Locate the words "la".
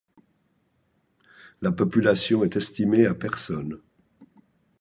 1.61-1.71